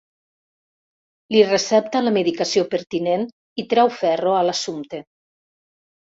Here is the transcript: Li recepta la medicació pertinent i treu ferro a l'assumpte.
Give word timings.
Li 1.33 1.41
recepta 1.49 1.99
la 2.05 2.13
medicació 2.15 2.63
pertinent 2.71 3.25
i 3.65 3.65
treu 3.73 3.91
ferro 3.99 4.33
a 4.39 4.41
l'assumpte. 4.47 5.03